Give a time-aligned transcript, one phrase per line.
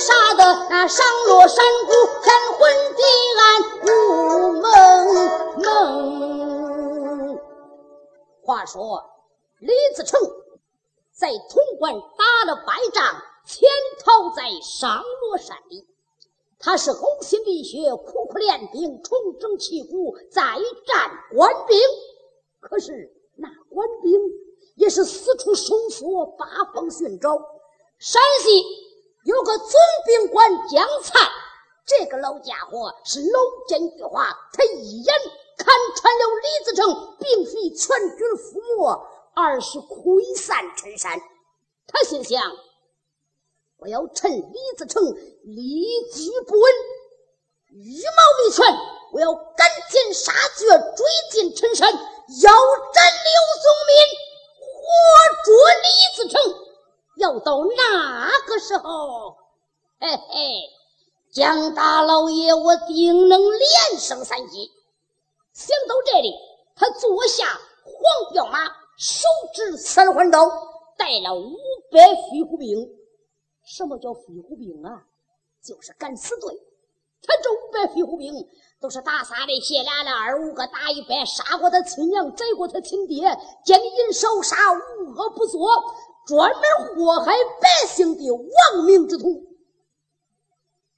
[0.00, 1.92] 杀的那上落山谷
[2.22, 2.60] 天昏
[2.96, 3.02] 地
[3.40, 3.42] 暗
[3.86, 3.88] 无
[4.60, 4.62] 梦
[5.62, 7.38] 梦。
[8.42, 9.04] 话说
[9.60, 10.20] 李自成。
[11.12, 13.70] 在潼关打了败仗，潜
[14.04, 15.86] 逃在上罗山里。
[16.58, 20.42] 他是呕心沥血、苦苦练兵、重整旗鼓，再
[20.86, 21.78] 战官兵。
[22.58, 24.20] 可是那官兵
[24.74, 27.30] 也是四处收缩，八方寻找。
[27.98, 28.64] 山西
[29.24, 29.68] 有个总
[30.06, 31.20] 兵官江灿，
[31.86, 35.14] 这个老家伙是老奸巨猾，他一眼
[35.58, 39.14] 看穿了李自成并非全军覆没。
[39.36, 41.20] 而是溃散陈山，
[41.88, 42.40] 他心想：
[43.78, 46.72] 我要趁李自成立即不稳，
[47.70, 48.64] 羽毛未全，
[49.12, 53.96] 我要赶尽杀绝，追进陈山，要斩刘宗敏，
[54.60, 54.70] 活
[55.44, 56.63] 捉李自成。
[57.16, 59.36] 要到那个时候，
[60.00, 60.62] 嘿嘿，
[61.32, 64.70] 江大老爷我定能连胜三级。
[65.52, 66.34] 想到这里，
[66.74, 67.44] 他坐下
[67.84, 68.84] 黄骠马。
[68.96, 70.46] 手执三环刀，
[70.96, 71.50] 带了五
[71.90, 72.78] 百飞虎兵。
[73.66, 75.02] 什么叫飞虎兵啊？
[75.64, 76.54] 就是敢死队。
[77.26, 78.32] 他这五百飞虎兵
[78.80, 85.68] 都是打仨的，卸俩的，二五个打一百，杀过他亲娘，宰过他亲爹，奸淫少杀，无恶不作，
[86.26, 86.62] 专门
[86.96, 89.44] 祸害百姓的亡命之徒。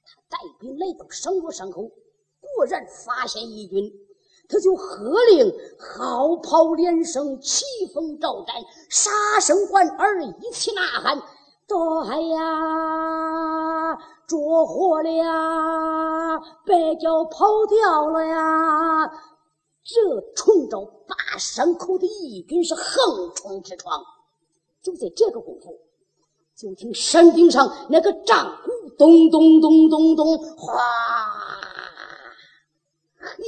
[0.04, 3.92] 他带兵来到上罗山口，果然发现义军。
[4.48, 8.54] 他就喝令，号炮连声，旗风招展，
[8.88, 11.18] 杀声贯耳，一起呐喊
[12.08, 13.98] ：“哎呀，
[14.28, 16.38] 着火了呀！
[16.64, 19.10] 白脚跑掉了呀！”
[19.82, 24.00] 这冲着八山口的义军是横冲直撞。
[24.86, 25.80] 就在这个功夫，
[26.54, 30.80] 就听山顶上那个战鼓咚咚咚咚咚，哗，
[33.18, 33.44] 嘿。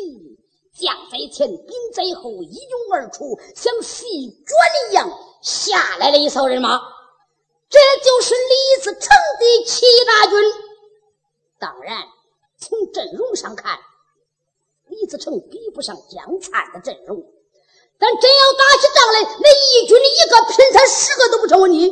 [0.74, 4.58] 将在前，兵在后，一拥而出，像细转
[4.90, 5.10] 一样
[5.42, 6.80] 下来了一艘人马。
[7.68, 9.08] 这就是李自成
[9.40, 10.38] 的七大军。
[11.58, 12.04] 当然，
[12.58, 13.76] 从阵容上看，
[14.86, 17.24] 李自成比不上江灿的阵容。
[18.00, 21.88] 但真要打起仗来，那义军的一个拼他十个都不成问题。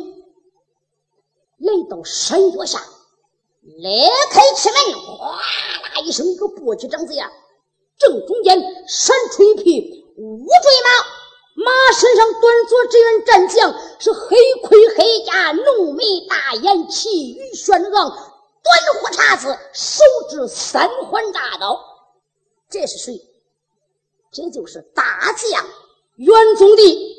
[1.59, 2.81] 来到山脚下，
[3.61, 7.29] 裂开气门，哗啦一声，一个簸箕掌子呀！
[7.97, 8.57] 正中间
[8.87, 10.51] 闪出一匹乌骓
[10.85, 21.83] 马，马身上端坐这员战将，是黑盔黑甲，浓眉大眼，气宇轩昂，短胡茬子，手执三环大刀。
[22.69, 23.19] 这是谁？
[24.31, 25.65] 这就是大将
[26.17, 27.15] 袁宗帝。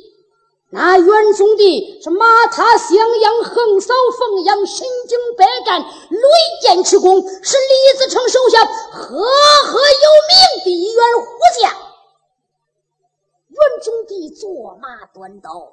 [0.70, 6.18] 那袁宗帝是马踏襄阳，横扫凤阳，身经百战，屡
[6.60, 11.26] 建奇功，是李自成手下赫赫有名的一员虎
[11.58, 11.72] 将。
[13.48, 15.72] 袁宗帝坐马端刀，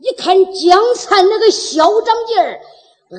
[0.00, 2.60] 一看江灿那个嚣张劲儿，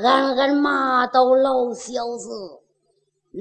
[0.03, 2.29] 暗暗骂道：“老小子，
[3.33, 3.39] 嗯，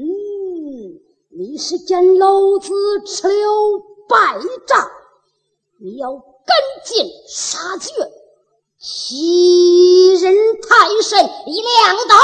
[1.36, 2.70] 你是见老子
[3.04, 4.38] 吃了败
[4.68, 4.88] 仗，
[5.78, 6.12] 你要。”
[6.46, 7.90] 赶尽杀绝，
[8.78, 10.32] 欺人
[10.62, 11.18] 太甚！
[11.44, 12.14] 一亮刀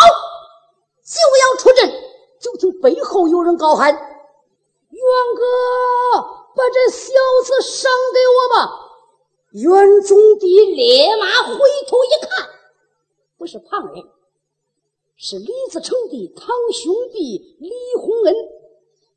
[1.03, 1.93] 就要出阵，
[2.41, 5.03] 就听背后有人高喊：“元
[5.37, 6.23] 哥，
[6.55, 7.11] 把这小
[7.45, 8.79] 子赏给我吧！”
[9.51, 11.59] 袁宗帝立马回
[11.89, 12.49] 头一看，
[13.37, 14.05] 不是旁人，
[15.17, 18.35] 是李自成的堂兄弟李洪恩。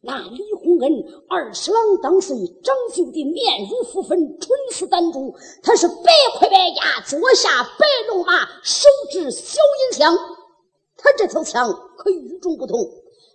[0.05, 5.33] 那李洪恩二十郎当岁，长就的面如浮粉，唇似丹珠。
[5.63, 10.15] 他是白盔白甲，坐下白龙马，手执小银枪。
[10.95, 12.77] 他这条枪可与众不同，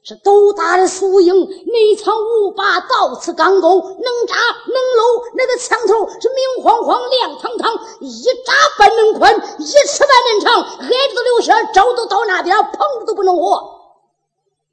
[0.05, 4.37] 是斗大的苏鹰，内藏五把倒刺钢钩，能扎
[4.67, 5.25] 能搂。
[5.35, 13.80] 那个枪头是明晃晃、亮堂堂，一扎半能宽，一尺半能长，挨着都流血，招都到那边，碰着都不能活。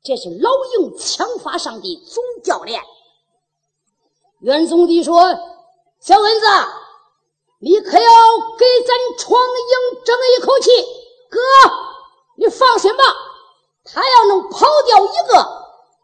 [0.03, 0.49] 这是老
[0.79, 2.81] 营枪法上的总教练。
[4.41, 5.19] 袁总的说
[5.99, 6.45] ：“小蚊子，
[7.59, 8.11] 你可要
[8.57, 10.69] 给咱闯营争一口气？
[11.29, 11.39] 哥，
[12.37, 13.03] 你放心吧，
[13.83, 15.45] 他要能跑掉一个，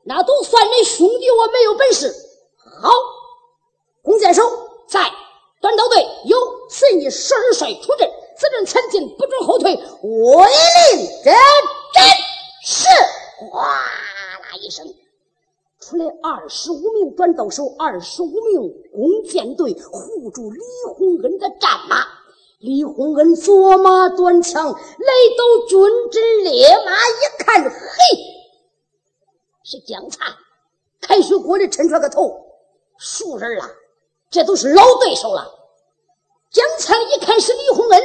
[0.05, 2.13] 那都算你兄弟我没有本事。
[2.81, 2.89] 好，
[4.01, 4.41] 弓箭手
[4.87, 5.11] 在，
[5.61, 6.37] 短刀队有，
[6.69, 10.47] 随你十二帅出阵，此阵前进，不准后退，威
[10.91, 11.39] 令真真是。”
[13.49, 14.85] 哗啦一声，
[15.79, 18.61] 出来二十五名短刀手，二十五名
[18.91, 20.59] 弓箭队护住李
[20.95, 22.05] 洪恩的战马。
[22.59, 25.79] 李洪恩左马端枪来到军
[26.11, 27.69] 阵列马，一看，嘿，
[29.65, 30.33] 是江灿，
[31.01, 32.45] 开水锅里抻出来个头，
[32.97, 33.69] 熟人了，
[34.29, 35.53] 这都是老对手了。
[36.51, 38.03] 江灿一看是李洪恩，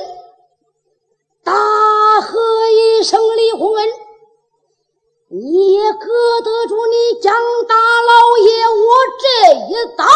[1.45, 1.53] 大
[2.21, 2.41] 喝
[2.71, 3.89] 一声：“李洪恩！”
[5.31, 5.99] 你也搁
[6.43, 7.35] 得住你江
[7.69, 9.27] 大老爷我这
[9.69, 10.07] 一刀？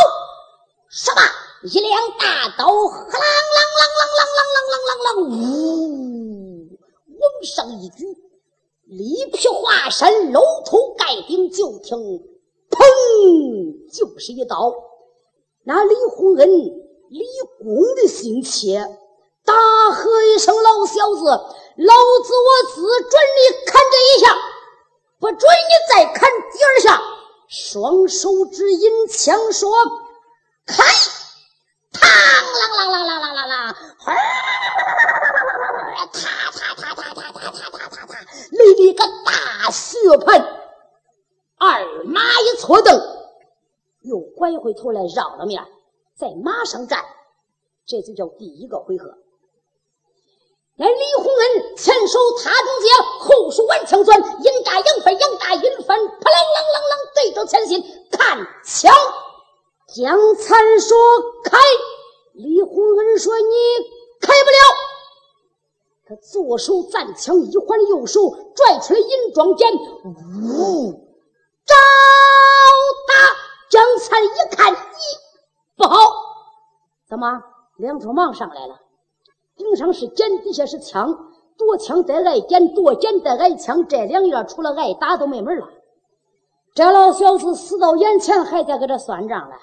[0.88, 1.20] 说吧，
[1.64, 6.79] 一辆大刀，啷啷啷啷啷啷啷啷啷啷，呜，
[7.20, 8.06] 往上一举，
[8.87, 11.99] 里劈华山，露头盖顶，就听
[12.70, 12.79] 砰，
[13.93, 14.75] 就是一刀。
[15.64, 16.49] 那李洪恩、
[17.11, 17.20] 李
[17.59, 18.82] 公的心切，
[19.44, 19.55] 大
[19.91, 21.94] 喝一声：“老小子，老
[22.25, 24.35] 子我只准你看这一下！”
[25.23, 27.01] 不准你再砍第二下！
[27.47, 29.71] 双手指引枪说
[30.67, 30.83] ：“开！”
[31.95, 34.13] 嘡啷啷啷啷啷啷啷，哗！
[36.13, 36.19] 啪
[36.51, 40.43] 啪啪啪啪啪啪啪啪啪，来了一个大血盆。
[41.57, 43.01] 二马一错蹬，
[44.01, 45.65] 又拐回头来绕了面，
[46.17, 47.01] 在马上站，
[47.87, 49.22] 这就叫第一个回合。
[50.79, 58.93] 那李洪恩前手踏中间，后手挽枪钻，阴扎阳翻，阳扎阴翻，扑棱棱棱棱对着前心看枪。
[59.95, 60.97] 江灿说
[61.45, 61.59] 开，
[62.33, 63.55] 李洪恩说你
[64.23, 64.57] 开不了。
[66.09, 70.93] 他左手暂枪一环，右手拽出来银装剑，呜，
[71.67, 71.77] 招
[73.09, 73.37] 打。
[73.71, 74.77] 江灿一看，咦，
[75.77, 75.97] 不好，
[77.09, 77.43] 怎么
[77.77, 78.79] 两头忙上来了？
[79.56, 81.14] 顶上是剑，底下是枪，
[81.56, 85.69] 夺枪再挨剑，夺剑再挨枪，这两样除了挨打都没门了。
[86.75, 89.56] 这老小子死到眼前，还在搁这算账了，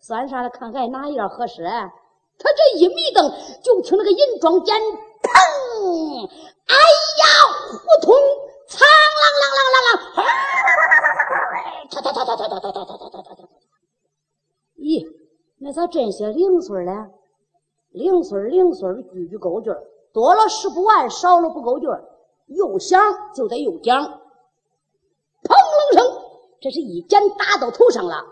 [0.00, 0.50] 算啥了？
[0.50, 1.62] 看看哪样合适？
[1.64, 3.32] 他这一迷瞪，
[3.62, 6.28] 就听那个银装剑，砰！
[6.66, 7.24] 哎呀，
[7.70, 8.14] 胡通，
[8.68, 8.86] 苍
[9.18, 10.24] 啷啷啷啷啷，
[11.90, 13.40] 嚓嚓嚓嚓嚓嚓嚓嚓嚓嚓嚓嚓！
[14.78, 15.06] 咦，
[15.58, 17.10] 那咋真些零碎了？
[17.92, 19.70] 零碎零碎的句句够句
[20.12, 21.86] 多了使不完，少了不够句
[22.46, 23.00] 又响
[23.34, 24.02] 就得又讲。
[24.02, 25.54] 砰
[25.92, 26.22] 隆声，
[26.60, 28.24] 这是一剑打到头上了。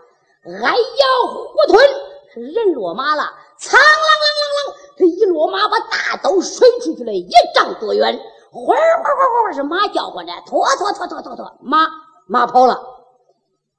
[0.43, 1.87] 哎呀，虎吞
[2.33, 3.23] 是人落马了。
[3.57, 8.19] 苍啷啷啷啷，这一落马把大刀甩出去了一丈多远。
[8.51, 11.87] 哗哗哗哗是马叫唤着，拖拖拖拖拖拖，马
[12.25, 12.81] 马跑了。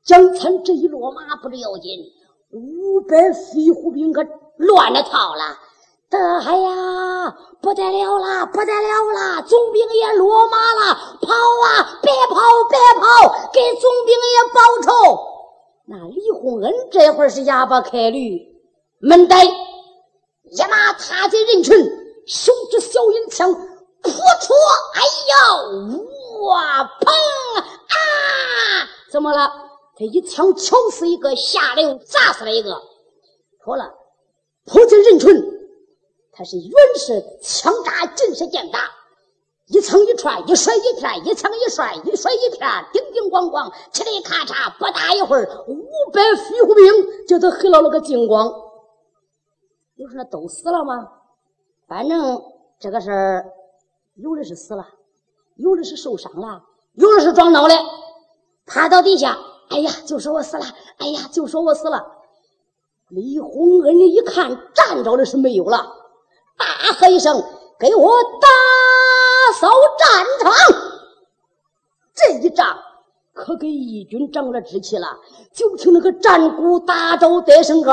[0.05, 2.01] 江参这一落马不是要紧，
[2.53, 4.25] 五百飞虎兵可
[4.57, 5.59] 乱了套了。
[6.13, 9.41] 得哎呀，不得了啦，不得了啦！
[9.43, 11.99] 总兵也落马了，跑啊！
[12.03, 12.35] 别跑，
[12.69, 14.93] 别跑，给总兵爷报仇。
[15.87, 18.39] 那李洪恩这会儿是哑巴开驴，
[19.01, 21.75] 闷呆，一马踏进人群，
[22.27, 24.53] 手执小银枪，扑出！
[24.95, 25.01] 哎
[25.31, 25.37] 呀，
[26.47, 27.11] 哇，砰
[27.59, 27.65] 啊！
[29.11, 29.51] 怎么了？
[29.97, 32.83] 他一枪敲死一个，下来又砸死了一个。
[33.65, 33.91] 错了，
[34.67, 35.62] 扑进人群。
[36.33, 38.81] 他是原是枪扎尽是箭打，
[39.67, 48.51] 一层一串，一甩一片，一层一甩，一甩一片，叮叮咣咣，嘁哩咔嚓，不大一会儿，五百飞虎兵就都黑了了个精光。
[49.95, 51.07] 你说那都死了吗？
[51.87, 52.43] 反正
[52.81, 53.53] 这个事儿，
[54.15, 54.87] 有的是死了，
[55.57, 56.63] 有的是受伤了，
[56.95, 57.75] 有的是撞倒了，
[58.65, 60.65] 趴到地下，哎呀，就说我死了，
[60.97, 62.03] 哎呀，就说我死了。
[63.11, 65.99] 李洪恩一看，站着的是没有了。
[66.59, 67.43] 大喝一声
[67.79, 68.49] ：“给我打
[69.55, 69.69] 扫
[69.99, 70.53] 战场！”
[72.15, 72.77] 这一仗
[73.35, 75.09] 可给义军长了志气了。
[75.55, 77.91] 就听那个战鼓打着得声歌，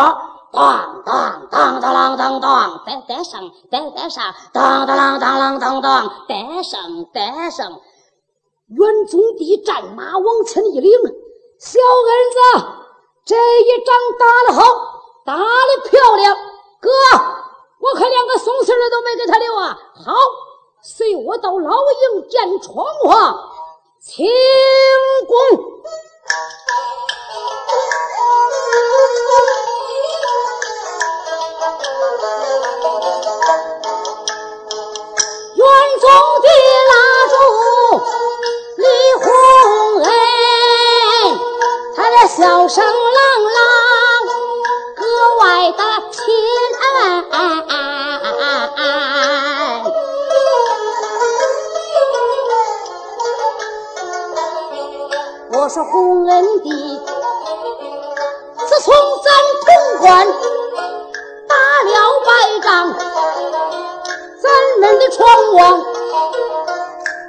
[0.51, 6.81] 当当当当啷当当，得得上得得上，当当啷当啷当当，得上
[7.13, 7.71] 得上。
[8.67, 10.91] 元宗帝战马往前一领，
[11.59, 12.67] 小恩子，
[13.25, 14.61] 这一仗打得好，
[15.25, 16.35] 打得漂亮，
[16.79, 16.89] 哥，
[17.79, 19.77] 我可连个送信儿都没给他留啊。
[20.05, 20.13] 好，
[20.83, 23.37] 随我到老营见闯王，
[24.01, 24.27] 请
[25.27, 25.37] 功。
[35.55, 35.65] 元
[35.99, 36.09] 宗
[36.41, 36.47] 的
[36.89, 36.93] 蜡
[37.29, 37.33] 烛
[38.77, 38.83] 李
[39.21, 39.25] 洪
[40.03, 40.09] 恩，
[41.95, 42.83] 他的笑声
[55.79, 56.69] 我说洪恩弟，
[58.67, 58.93] 自从
[59.23, 59.31] 咱
[59.65, 60.27] 潼关
[61.47, 61.55] 打
[61.85, 62.29] 了败
[62.61, 62.93] 仗，
[64.41, 65.85] 咱们的闯王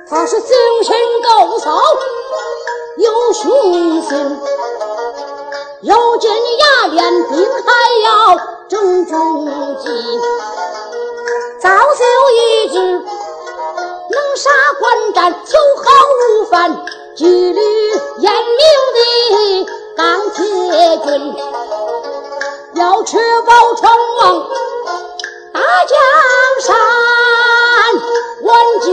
[0.08, 1.80] 他是精神高超，
[2.98, 4.40] 有雄心，
[5.82, 7.70] 要见牙练兵还
[8.02, 8.36] 要
[8.68, 9.14] 整军
[9.78, 10.20] 纪，
[11.60, 12.04] 造就
[12.34, 15.84] 一支能杀官战、有好
[16.18, 16.84] 无犯。
[17.20, 17.60] 纪律
[18.20, 18.98] 严明的
[19.94, 20.42] 钢铁
[21.04, 21.36] 军，
[22.76, 24.48] 要确保闯王
[25.52, 25.98] 大江
[26.62, 26.74] 山，
[28.42, 28.88] 挽救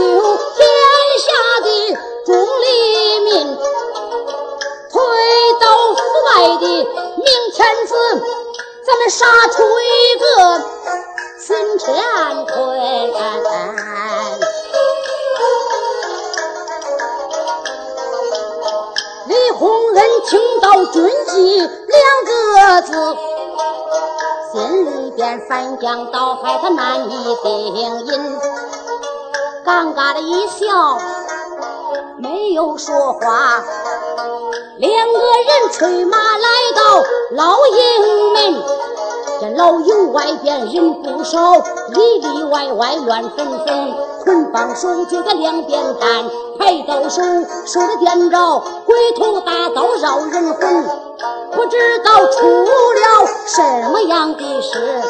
[0.58, 0.60] 天
[1.24, 1.26] 下
[1.64, 1.66] 的
[2.26, 3.56] 众黎民，
[4.92, 5.00] 推
[5.58, 7.94] 倒腐败的明天子，
[8.84, 9.24] 咱们杀
[9.56, 10.26] 出一个
[11.38, 12.58] 新乾坤。
[19.28, 21.70] 李洪恩听到“军纪”两
[22.24, 23.16] 个字，
[24.50, 28.10] 心里边翻江倒海，他难以定音，
[29.66, 30.98] 尴尬的一笑，
[32.16, 33.62] 没有说话。
[34.78, 38.62] 两个人催马来到老营门，
[39.42, 41.52] 这老营外边人不少，
[41.90, 43.94] 里里外外乱纷纷，
[44.28, 46.30] 捆绑手就在两边站。
[46.58, 47.22] 抬刀手，
[47.64, 50.84] 手里掂着鬼头大刀绕人魂，
[51.52, 55.00] 不知道出了什么样的事。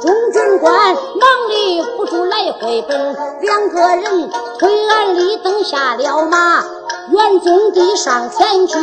[0.00, 6.62] 中军官忙里不住来回奔，两个人推鞍立等下了马，
[7.10, 8.78] 元宗帝上前去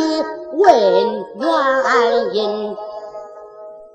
[0.58, 2.76] 问原因。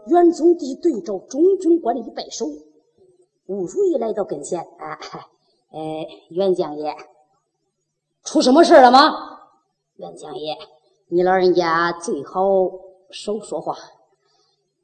[0.08, 2.48] 元宗帝对着中军官一摆手，
[3.46, 4.98] 吴如意来到跟前，啊，
[5.72, 6.96] 哎，元将爷。
[8.24, 9.40] 出什么事了吗，
[9.96, 10.58] 元将爷？
[11.10, 12.42] 你老人家最好
[13.12, 13.76] 少说话。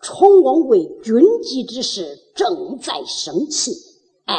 [0.01, 3.71] 闯王为军机之事正在生气，
[4.25, 4.35] 哎，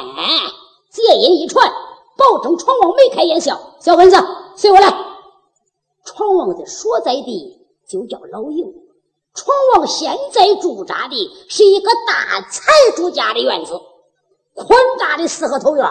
[0.90, 1.68] 接音一传，
[2.16, 3.76] 保证闯王眉开眼笑。
[3.80, 4.16] 小本子，
[4.56, 4.88] 随我来。
[6.04, 8.64] 闯王的所在地就叫老营。
[9.34, 11.16] 闯王现在驻扎的
[11.48, 13.80] 是一个大财主家的院子，
[14.54, 15.84] 宽大的四合头院。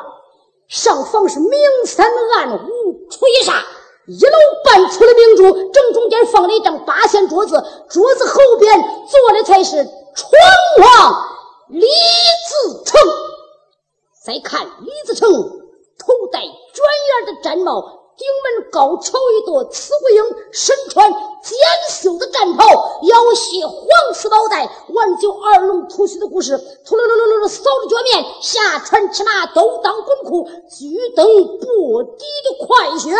[0.67, 1.51] 上方是明
[1.85, 2.07] 三
[2.37, 3.61] 暗五吹煞，
[4.07, 9.83] 一楼半出的明珠，正中间放了一张八仙桌子，桌子后边坐的才是
[10.15, 10.31] 闯
[10.81, 11.25] 王
[11.69, 12.99] 李自成。
[14.25, 16.49] 再看李自成，头戴卷
[17.23, 18.04] 帘的毡帽。
[18.17, 18.25] 顶
[18.61, 21.57] 门高挑一朵刺虎鹰，身穿尖
[21.89, 22.65] 绣的战袍，
[23.03, 31.25] 腰系黄丝宝带，挽就二龙吐须的故事，秃噜噜噜噜噜扫着脚面，下穿赤马，都当滚裤，巨蹬
[31.59, 33.11] 不低的快靴，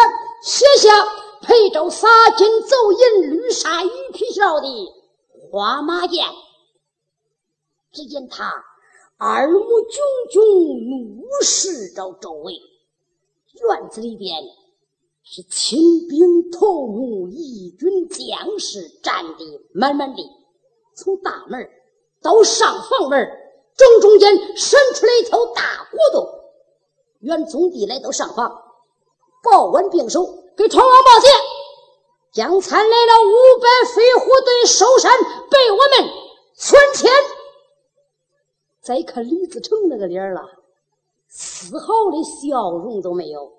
[0.42, 1.06] 写下
[1.42, 4.68] 配着洒金走银绿纱鱼皮鞘的
[5.52, 6.26] 花马剑。
[7.92, 8.50] 只见他
[9.18, 10.42] 二目炯炯，
[11.18, 14.42] 怒视着周围，院子里边。
[15.28, 20.22] 是清兵头目，义军将士站的满满的。
[20.96, 21.68] 从大门
[22.22, 23.28] 到上房门
[23.76, 26.30] 正中间伸出来一条大骨头。
[27.22, 28.62] 袁宗帝来到上房，
[29.44, 30.24] 报完兵手，
[30.56, 31.30] 给闯王报信：
[32.32, 35.12] 将参来了五百飞虎队守山，
[35.50, 36.14] 被我们
[36.56, 37.10] 全歼。
[38.80, 40.42] 再看李自成那个脸了，
[41.28, 43.55] 丝毫的笑容都没有。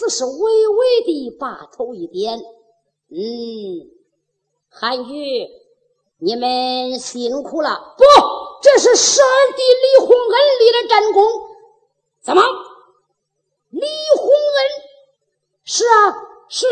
[0.00, 2.38] 只是微微的把头一点，
[3.10, 3.20] 嗯，
[4.70, 5.46] 韩愈，
[6.18, 7.94] 你们辛苦了。
[7.98, 8.04] 不，
[8.62, 11.22] 这是十二弟李洪恩立的战功。
[12.22, 12.42] 怎么？
[13.68, 14.82] 李洪恩？
[15.64, 16.16] 是啊，
[16.48, 16.66] 是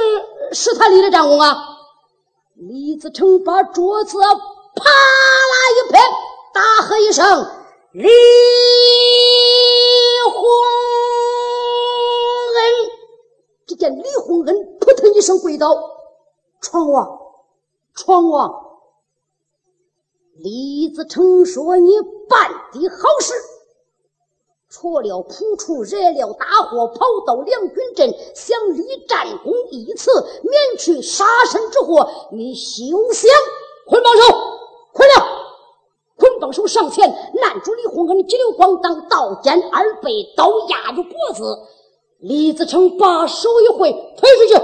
[0.54, 1.54] 是他立的战功啊！
[2.54, 6.00] 李自成把桌子啪啦一拍，
[6.54, 7.46] 大喝一声
[7.92, 8.08] ：“李
[13.78, 15.74] 见李洪恩扑腾一声跪倒
[16.60, 17.18] ：“闯王，
[17.94, 18.64] 闯王！”
[20.36, 21.90] 李自成说：“你
[22.28, 23.32] 办的好事。”
[24.70, 30.10] 除了扑出，惹了大祸，跑到梁军阵，想立战功一次，
[30.42, 32.06] 免去杀身之祸。
[32.32, 33.30] 你休想
[33.86, 34.22] 捆绑手，
[34.92, 35.38] 捆了！
[36.18, 41.62] 捆绑手上前按住李洪恩，急流咣当刀尖二背刀压住脖子。
[42.20, 44.54] 李自成把手一挥，推出去，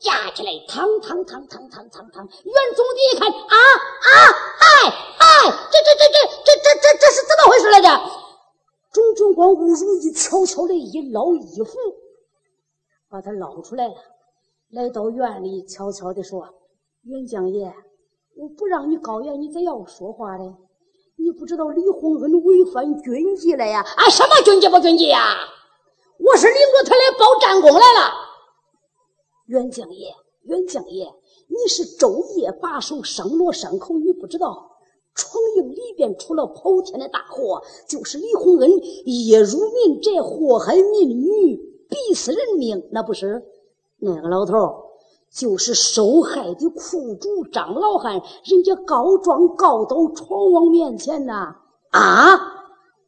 [0.00, 2.28] 架起来，嘡嘡嘡嘡嘡嘡嘡。
[2.44, 3.56] 袁总的一看，啊
[4.02, 4.14] 啊，
[4.60, 7.88] 哎哎，这这这这这这这这是怎么回事来着？
[8.92, 11.76] 钟军光吴如意悄悄的一捞衣服，
[13.10, 13.94] 把他捞出来了。
[14.70, 16.46] 来到院里，悄悄的说
[17.04, 17.74] ：“袁将爷，
[18.36, 20.44] 我不让你高言，你咋要说话嘞？
[21.18, 23.80] 你不知道李洪恩违反军纪了呀？
[23.80, 25.36] 啊，什么军纪不军纪呀？
[26.24, 28.12] 我是领着他来报战功来了。
[29.46, 31.12] 袁将爷，袁将爷，
[31.48, 34.70] 你是昼夜把守生罗山口，你不知道。”
[35.14, 38.70] 闯营里边出了跑天的大祸，就是李洪恩
[39.04, 41.56] 夜入民宅，祸害民女，
[41.90, 42.88] 逼死人命。
[42.90, 43.44] 那不是
[43.98, 44.54] 那个老头
[45.30, 51.56] 就是受害的苦主张老汉，人家告状告到闯王面前呐！
[51.90, 52.40] 啊，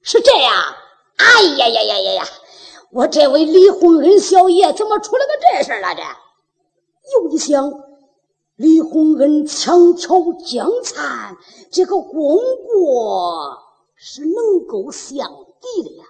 [0.02, 0.52] 是这样！
[1.16, 2.24] 哎呀呀呀呀呀！
[2.94, 5.96] 我这位李洪恩小爷怎么出了个这事儿了？
[5.96, 6.02] 这
[7.12, 7.72] 又一想。
[8.54, 11.36] 李洪恩强求江灿，
[11.72, 12.38] 这个功
[12.68, 13.58] 过
[13.96, 15.28] 是能够相
[15.60, 16.04] 抵的呀。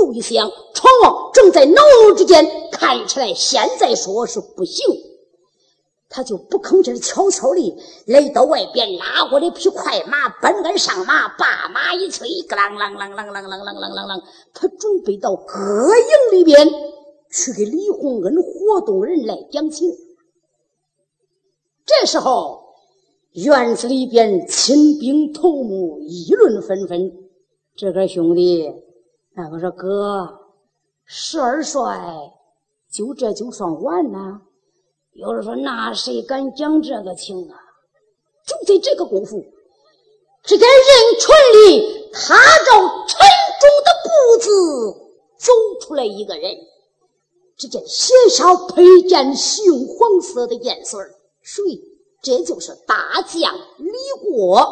[0.00, 4.86] 又一想，闯王正在恼怒之间，看起来现在说是不行，
[6.12, 14.22] 他就不吭气，悄悄的来到外边，拉过了匹快马，奔鞍上马，把马一催，咯啷啷啷啷啷啷啷啷啷啷，
[14.52, 15.58] 他准备到各
[15.96, 16.68] 营里边
[17.30, 19.90] 去给李洪恩活动人来讲情。
[21.86, 22.62] 这时候，
[23.32, 27.10] 院子里边亲兵头目议论纷纷。
[27.74, 28.70] 这个兄弟，
[29.34, 30.28] 那个说哥，
[31.06, 31.98] 十二帅
[32.90, 34.42] 就这就算完了？
[35.14, 37.56] 有人说那谁敢讲这个情啊？
[38.46, 39.44] 就在这个功夫，
[40.42, 41.30] 只见人群
[41.70, 42.72] 里踏着
[43.06, 43.18] 沉
[43.60, 44.08] 重的步
[44.40, 44.92] 子
[45.38, 46.56] 走出来一个人。
[47.56, 50.98] 只见鞋上配件杏黄色的颜色
[51.42, 51.62] 谁？
[52.22, 53.92] 这就是大将李
[54.30, 54.64] 国，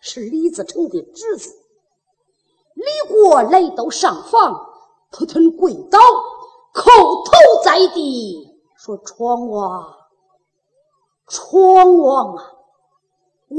[0.00, 1.50] 是李自成的侄子。
[2.74, 4.68] 李国来到上房，
[5.10, 5.98] 扑腾跪倒，
[6.74, 7.32] 叩头
[7.64, 8.47] 在地，
[8.88, 9.94] 说：“闯王，
[11.26, 12.42] 闯王啊！
[13.48, 13.58] 我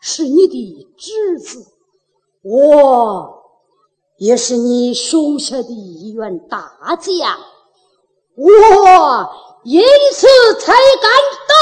[0.00, 1.64] 是你的侄子，
[2.42, 3.40] 我
[4.18, 7.38] 也是你手下的一员大将，
[8.34, 9.30] 我。”
[9.64, 10.26] 因此
[10.60, 11.10] 才敢
[11.48, 11.54] 斗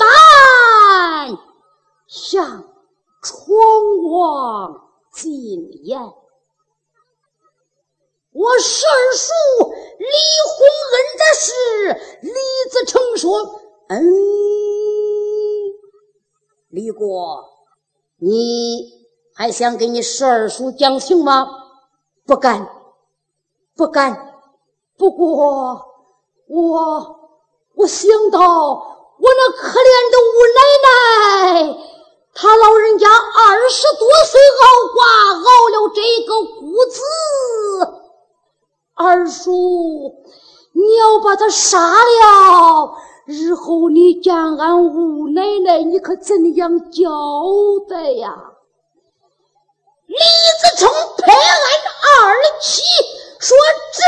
[0.00, 1.38] 胆
[2.08, 2.64] 向
[3.22, 3.56] 闯
[4.10, 4.80] 王
[5.12, 6.12] 进言。
[8.34, 9.32] 我十二叔
[9.98, 10.06] 李
[10.50, 11.52] 洪恩的事，
[12.22, 12.32] 李
[12.70, 14.02] 自成说：“嗯，
[16.70, 17.44] 李国，
[18.18, 18.90] 你
[19.34, 21.46] 还想给你十二叔讲情吗？
[22.26, 22.68] 不敢，
[23.76, 24.34] 不敢。
[24.98, 25.90] 不过。”
[26.46, 27.16] 我
[27.74, 31.78] 我想到我那可怜的五奶奶，
[32.34, 35.00] 她老人家二十多岁熬瓜，
[35.40, 37.00] 熬了这个谷子。
[38.94, 40.14] 二叔，
[40.72, 42.94] 你要把他杀了，
[43.26, 47.10] 日后你见俺五奶奶，你可怎样交
[47.88, 48.52] 代呀？
[50.06, 50.16] 李
[50.60, 51.58] 自成拍案
[52.02, 52.82] 而起，
[53.40, 53.56] 说
[53.94, 54.00] ：“这。”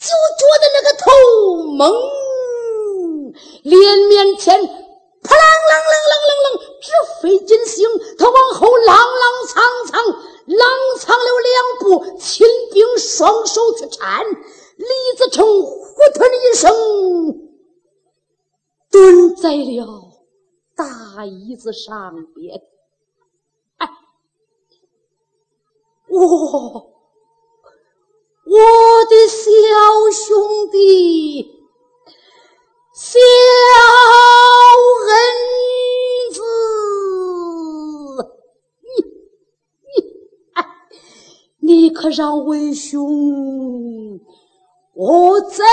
[0.00, 0.06] 就
[0.38, 1.04] 觉得那个头
[1.76, 1.78] 蒙，
[3.62, 6.90] 脸面前扑啷啷啷啷啷啷直
[7.20, 7.88] 飞金星，
[8.18, 9.92] 他往后踉踉跄跄，
[10.46, 10.56] 踉
[10.98, 14.24] 跄了两步，亲兵双手去搀，
[14.76, 16.70] 李自成呼吞一声，
[18.90, 20.12] 蹲在了
[20.74, 22.62] 大椅子上边。
[23.78, 23.88] 哎，
[26.08, 26.88] 我。
[28.42, 28.58] 我
[29.04, 29.44] 的小
[30.10, 31.46] 兄弟，
[32.92, 33.18] 小
[35.06, 35.14] 恩
[36.32, 36.42] 子，
[41.70, 44.18] 你，可让为兄
[44.92, 45.64] 我怎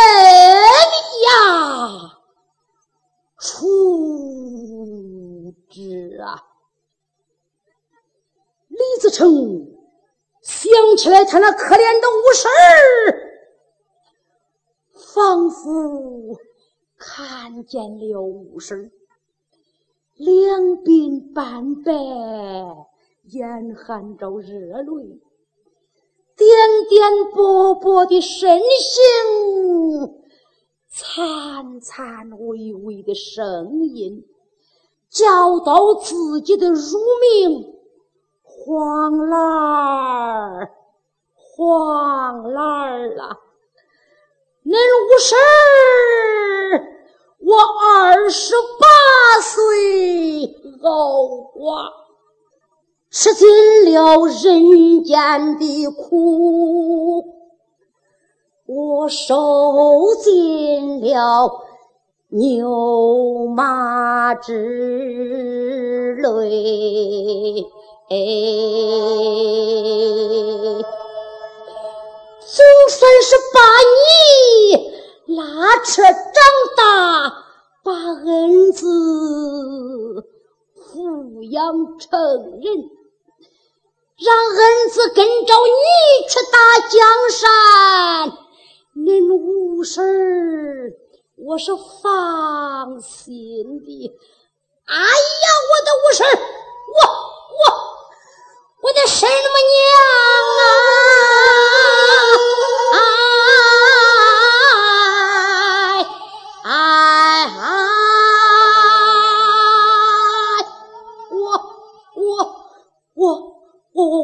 [1.26, 2.12] 样
[3.40, 3.66] 处
[5.68, 6.44] 置啊？
[8.68, 9.28] 李自成
[10.44, 13.34] 想起来他那可怜的武婶儿，
[15.16, 16.38] 仿佛
[16.96, 18.92] 看见了武婶儿
[20.16, 21.92] 两鬓斑白，
[23.24, 25.22] 眼含着热泪。
[26.38, 30.14] 颠颠簸簸的身形，
[30.92, 34.24] 颤颤巍巍的声音，
[35.10, 37.74] 叫到自己的乳名
[38.44, 40.70] 黄兰儿，
[41.34, 43.40] 黄兰儿啊！
[44.64, 45.36] 恁五婶，
[47.40, 51.24] 我二十八岁熬
[51.56, 51.92] 寡。
[53.10, 53.48] 吃尽
[53.94, 57.24] 了人间的苦，
[58.66, 59.34] 我受
[60.22, 61.50] 尽了
[62.30, 67.66] 牛马之累。
[72.40, 73.60] 总算是把
[81.24, 82.10] 抚养成
[82.62, 82.90] 人。
[84.20, 88.34] 让恩子跟着你去打江山，
[88.96, 90.94] 恁五婶儿
[91.36, 94.12] 我是放心的。
[94.86, 95.06] 哎呀，
[95.70, 96.26] 我的五婶，
[96.96, 96.98] 我
[97.54, 97.62] 我
[98.82, 99.36] 我的婶母
[99.76, 99.78] 娘
[100.58, 100.66] 啊！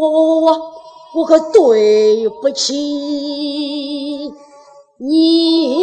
[0.03, 0.71] 我我我我
[1.13, 2.73] 我可对不起
[4.97, 5.77] 你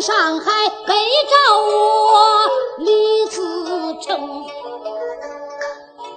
[0.00, 0.94] 上海北
[1.28, 4.44] 找我李自成，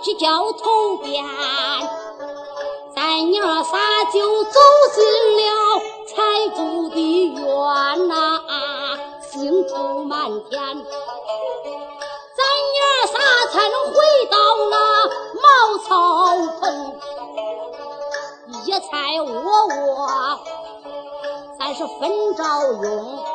[0.01, 1.21] 去交头边，
[2.95, 4.59] 咱娘仨就走
[4.95, 5.03] 进
[5.35, 8.39] 了财主的院呐，
[9.21, 10.61] 星珠满天，
[12.37, 12.41] 咱
[12.71, 13.19] 娘仨
[13.51, 13.95] 才能回
[14.31, 14.37] 到
[14.69, 14.75] 那
[15.41, 15.91] 茅草
[16.61, 16.95] 棚，
[18.65, 19.27] 一菜窝
[19.67, 20.39] 窝，
[21.59, 22.43] 咱是分着
[22.81, 23.32] 用。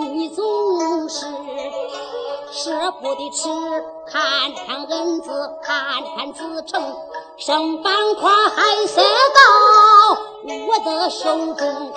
[0.00, 1.26] 你总是
[2.52, 3.48] 舍不得吃
[4.06, 6.96] 看看恩子看看子成
[7.36, 10.20] 剩半块还塞到
[10.68, 11.92] 我的手中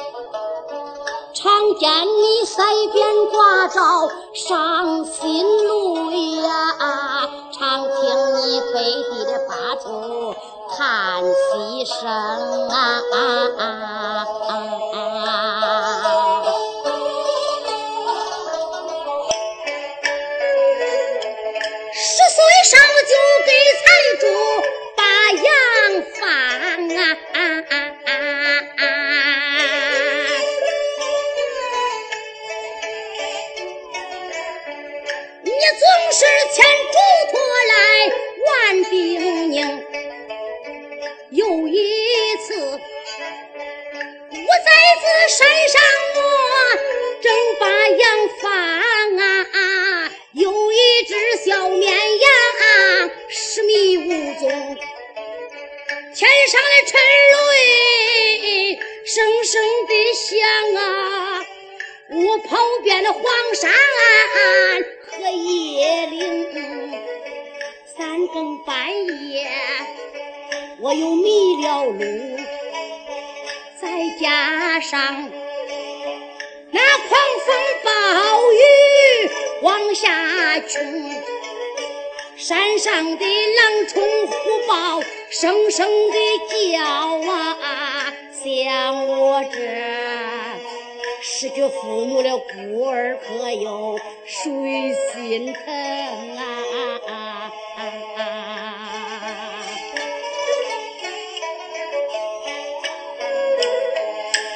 [1.36, 10.36] 常见你腮边挂照伤心泪呀常听你背地里把出
[10.76, 13.18] 叹息声啊啊
[13.60, 13.66] 啊
[14.96, 15.01] 啊。
[23.04, 23.14] 就
[23.46, 23.50] 给
[23.82, 23.84] 财
[24.20, 24.24] 主
[24.96, 25.44] 把羊
[26.16, 26.22] 放
[26.96, 27.00] 啊。
[35.44, 36.20] 你总是
[36.54, 36.56] 牵
[36.92, 36.96] 猪
[37.32, 37.34] 驼
[37.70, 37.74] 来
[38.46, 38.50] 万
[38.86, 38.92] 叮
[39.52, 39.56] 咛。
[41.32, 41.76] 有一
[42.38, 44.70] 次，我在
[45.02, 45.76] 这山上
[46.16, 46.20] 我
[47.22, 47.26] 正
[47.60, 47.64] 把
[54.12, 54.50] 失迷无踪，
[56.14, 57.00] 天上的沉
[57.48, 60.30] 雷声声的响
[60.76, 61.40] 啊，
[62.10, 63.24] 我跑遍了黄
[63.56, 63.72] 山。
[65.12, 67.00] 和夜岭，
[67.96, 68.90] 三更半
[69.30, 69.50] 夜，
[70.82, 71.98] 我又迷了路，
[73.82, 73.88] 再
[74.20, 75.32] 加上
[76.72, 79.30] 那狂风暴雨
[79.62, 80.82] 往下冲，
[82.42, 84.34] 山上的狼虫虎
[84.68, 85.00] 豹
[85.30, 86.18] 声声的
[86.74, 89.60] 叫啊，像我这。
[91.22, 95.62] 失去父母的孤儿，可有谁心疼
[96.36, 97.52] 啊？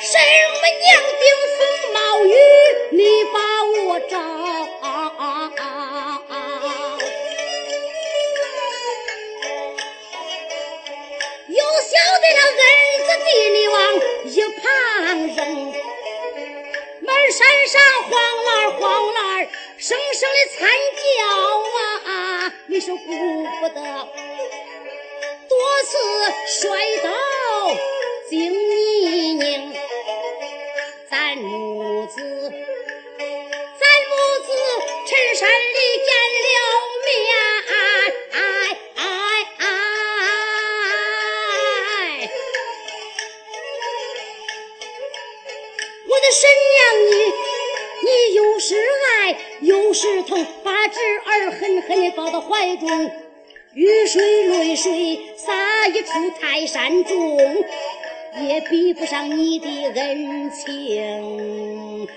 [0.02, 0.17] 什
[0.50, 0.89] 么娘
[1.21, 1.24] 顶
[1.56, 1.60] 风
[1.93, 2.34] 冒雨，
[2.93, 3.00] 你
[3.32, 3.38] 把
[3.86, 4.17] 我找？
[14.26, 15.38] 一旁人，
[17.02, 17.16] 门。
[17.32, 18.84] 山上黄儿黄
[19.14, 20.70] 儿声声的惨
[21.02, 21.04] 叫
[22.10, 22.14] 啊！
[22.68, 23.82] 你说顾不得，
[25.50, 25.98] 多次
[26.48, 26.70] 摔
[27.04, 27.10] 倒
[28.30, 29.74] 经泥泞，
[31.10, 34.14] 咱母子，咱母
[34.46, 34.50] 子
[35.08, 36.10] 陈山里见
[36.44, 36.48] 了
[46.26, 46.78] 的神娘
[47.12, 47.14] 你。
[48.02, 53.12] 你有时爱有时疼，把侄儿狠狠地抱到怀中，
[53.74, 56.10] 雨水泪水洒一处
[56.40, 57.64] 泰山中，
[58.48, 62.08] 也比不上你的恩情。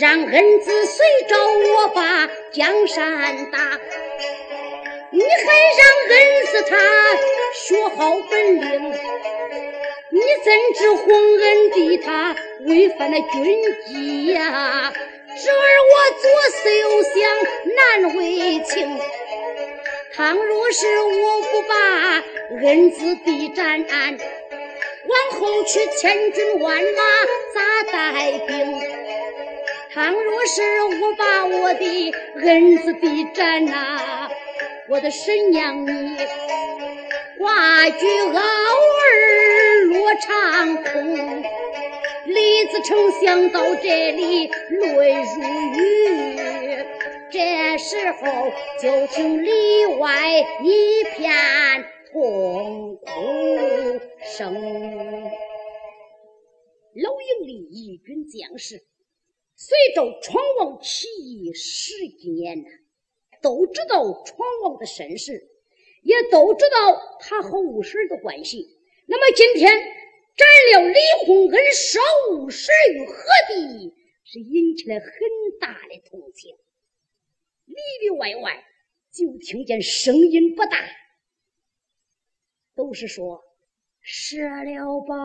[0.00, 3.58] 让恩子随着我把江山打，
[5.10, 5.26] 你还
[5.78, 6.76] 让恩子他
[7.54, 8.90] 学好本领，
[10.10, 12.34] 你怎知洪恩的他
[12.66, 14.92] 违反了军纪呀？
[15.36, 15.54] 侄儿
[15.90, 17.12] 我左思右想
[17.76, 18.98] 难为情，
[20.12, 21.74] 倘若是我不把
[22.66, 23.86] 恩子的斩，
[25.06, 27.02] 往后去千军万马
[27.54, 29.03] 咋带兵？
[29.94, 30.60] 倘若是
[31.00, 32.10] 我把我的
[32.42, 34.28] 恩子的斩呐，
[34.88, 36.16] 我的神娘你
[37.38, 41.44] 挂句傲儿落长空，
[42.26, 45.40] 李自成想到这里泪如
[45.76, 46.84] 雨，
[47.30, 51.32] 这时候就听里外一片
[52.10, 53.06] 痛哭
[54.24, 54.52] 声。
[56.96, 58.82] 老营里一军将士。
[59.66, 62.68] 随着闯王起义十几年了，
[63.40, 65.48] 都知道闯王的身世，
[66.02, 68.68] 也都知道他和武婶的关系。
[69.06, 69.72] 那么今天
[70.36, 71.98] 斩了李洪恩，烧
[72.32, 73.14] 武婶于何
[73.48, 75.10] 地，是引起了很
[75.58, 76.54] 大的同情。
[77.64, 78.62] 里里外外
[79.14, 80.86] 就听见声音不大，
[82.74, 83.42] 都是说
[84.02, 85.16] 射了吧。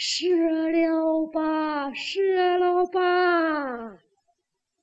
[0.00, 0.28] 射
[0.70, 3.98] 了吧，射了吧！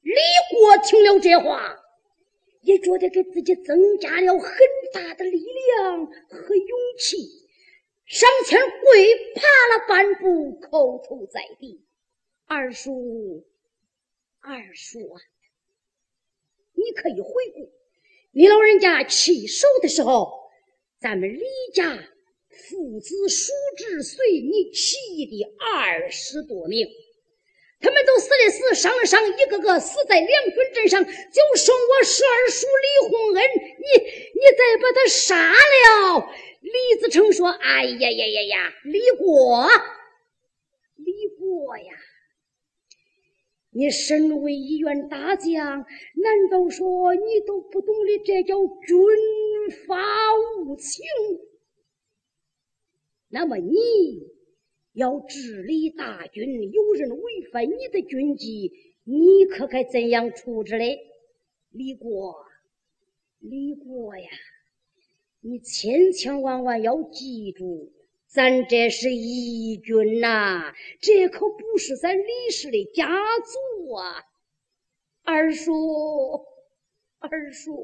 [0.01, 0.13] 李
[0.51, 1.73] 国听了这话，
[2.63, 4.51] 也觉得给自己增加了很
[4.91, 5.41] 大的力
[5.77, 7.15] 量和勇气，
[8.05, 11.81] 上前跪爬了半步，叩头在地
[12.45, 13.47] ：“二叔，
[14.41, 15.21] 二叔啊，
[16.73, 17.71] 你可以回顾，
[18.33, 20.51] 你老人家起手的时候，
[20.99, 21.41] 咱们李
[21.73, 21.97] 家。”
[22.55, 26.87] 父子叔侄随你起义的二十多名，
[27.81, 36.29] 他们都死的死，伤的伤，一个个死在两军阵上，就剩我十二叔李洪恩，你你再把他杀了。
[36.61, 39.67] 李自成说：“哎呀呀呀呀，李国，
[40.95, 41.93] 李国呀，
[43.71, 49.95] 你身为一员大将，难道说你都不懂得这叫军法
[50.65, 51.03] 无情？”
[53.35, 53.75] 那么你
[54.93, 58.71] 要治理大军，有人违反你的军纪，
[59.03, 60.97] 你可该怎样处置嘞？
[61.69, 62.33] 李国，
[63.39, 64.29] 李国呀，
[65.41, 67.91] 你千千万万要记住，
[68.25, 74.23] 咱这是义军呐，这可不是咱李氏的家族啊！
[75.25, 75.73] 二叔，
[77.19, 77.75] 二叔，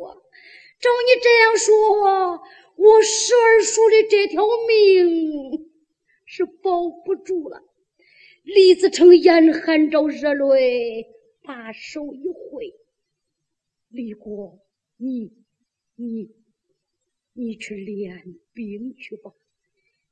[0.80, 2.42] 照你这样说。
[2.82, 5.70] 我十二叔的这条命
[6.26, 7.62] 是保不住了。
[8.42, 11.06] 李自成眼含着热泪，
[11.44, 12.74] 把手一挥
[13.90, 14.58] ：“李国，
[14.98, 15.32] 你、
[15.96, 16.32] 你、
[17.34, 19.32] 你去练兵去吧。”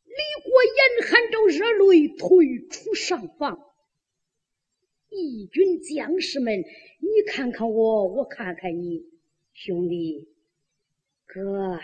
[0.06, 3.60] 李国眼含着热泪，退出上房。
[5.10, 9.08] 义军将士们，你看看我，我看看你，
[9.54, 10.28] 兄弟，
[11.26, 11.80] 哥。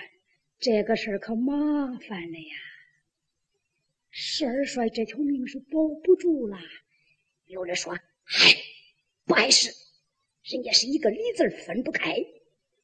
[0.65, 1.53] 这个事儿可麻
[2.09, 2.55] 烦了呀！
[4.09, 6.57] 十二帅这条命是保不住了。
[7.45, 8.51] 有人说：“嗨，
[9.27, 9.69] 不碍事，
[10.41, 12.15] 人家是一个李字分不开，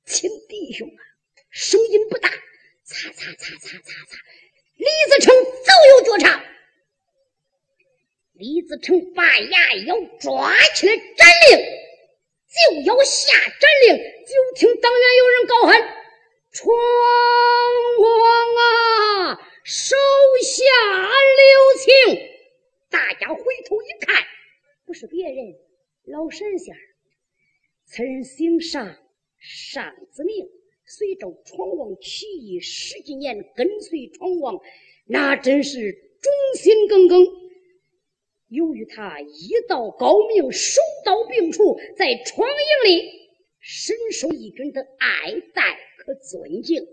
[0.05, 1.01] 亲弟兄啊，
[1.49, 2.29] 声音不大，
[2.83, 4.17] 擦擦擦擦擦擦。”
[4.77, 5.33] 李自成
[5.65, 6.45] 早有觉察，
[8.33, 11.65] 李自成把牙咬，抓起了斩令，
[12.47, 16.00] 就要下斩令，就听当院有人高喊。
[16.53, 16.67] 闯
[18.01, 19.95] 王啊，手
[20.43, 20.63] 下
[21.39, 21.47] 留
[21.79, 22.27] 情！
[22.89, 24.21] 大家回头一看，
[24.85, 25.55] 不是别人，
[26.07, 26.75] 老神仙
[27.85, 28.97] 此人姓尚，
[29.39, 30.45] 尚子明，
[30.85, 34.59] 随着闯王起义十几年，跟随闯王，
[35.05, 37.25] 那真是忠心耿耿。
[38.49, 43.09] 由于他一道高明，手到病除，在闯营里
[43.61, 45.79] 深受义军的爱戴。
[46.13, 46.85] 可尊敬，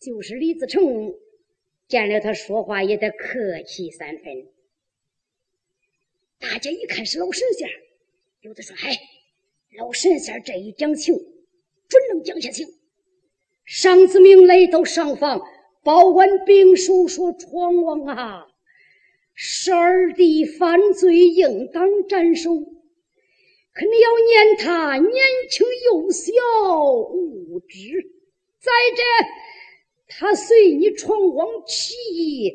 [0.00, 1.14] 就是李自成
[1.88, 4.46] 见了他说话也得客气三分。
[6.38, 7.68] 大家一看是老神仙，
[8.42, 8.96] 有的说：“哎，
[9.76, 11.14] 老神仙这一讲情，
[11.88, 12.66] 准能讲下情。”
[13.66, 15.42] 上子明来到上房，
[15.82, 18.46] 报完兵书说：“闯王啊，
[19.34, 22.52] 十二弟犯罪，应当斩首。”
[23.78, 25.12] 可你要念他年
[25.52, 26.32] 轻幼小
[26.82, 27.76] 无知，
[28.58, 29.02] 再者
[30.08, 32.50] 他随你闯王起义，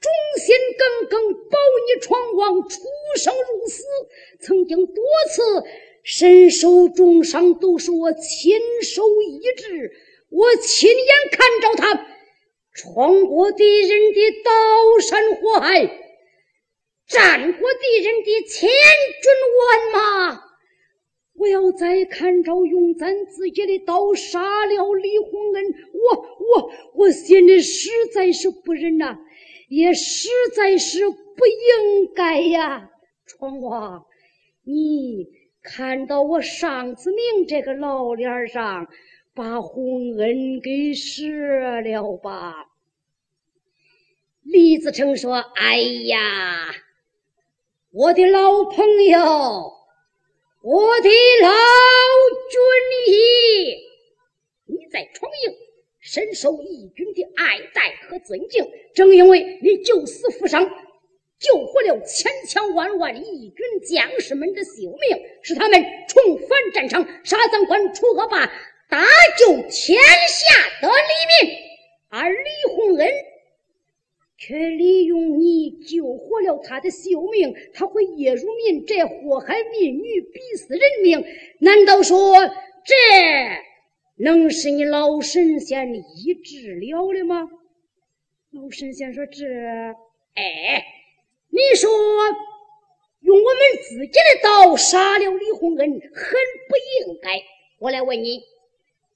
[0.00, 0.08] 忠
[0.40, 2.78] 心耿耿，保你闯王出
[3.16, 3.82] 生入死，
[4.40, 5.64] 曾经多次
[6.04, 9.90] 身受重伤，都是我亲手医治，
[10.30, 12.06] 我亲眼看着他
[12.72, 15.86] 闯过敌人的刀山火海，
[17.08, 20.47] 战过敌人的千军万马。
[21.38, 29.16] 我要再看着用咱自己的刀杀了李洪恩，我我我心里实在是不忍呐，
[29.68, 32.90] 也实在是不应该呀！
[33.24, 34.04] 闯王，
[34.64, 35.26] 你
[35.62, 38.88] 看到我上子明这个老脸上，
[39.32, 42.66] 把洪恩给舍了吧？
[44.42, 46.74] 李自成说：“哎呀，
[47.92, 49.74] 我的老朋友。”
[50.70, 51.08] 我的
[51.40, 51.48] 老
[52.50, 52.60] 军
[53.06, 53.74] 医，
[54.66, 55.54] 你在闯营
[55.98, 58.62] 深受义军的爱戴和尊敬，
[58.94, 60.68] 正因为你救死扶伤，
[61.40, 68.44] 救活了千千万万义军将士们的性命，使他们重返战场，杀三官，除恶霸，
[68.90, 69.02] 大
[69.38, 69.98] 救天
[70.28, 70.52] 下
[70.82, 71.56] 的黎民。
[72.10, 73.08] 而李洪恩
[74.48, 81.22] 却利用你救活了他的性命，他会夜入民宅，祸害民女，逼死人命。
[81.60, 82.32] 难道说
[82.82, 82.94] 这
[84.16, 87.46] 能是你老神仙医治了的吗？
[88.52, 89.44] 老神仙说：“这，
[90.34, 90.82] 哎。”
[91.52, 91.90] 你说
[93.20, 96.76] 用我们自己的刀杀了李洪恩，很不
[97.06, 97.38] 应该。
[97.80, 98.40] 我来问你，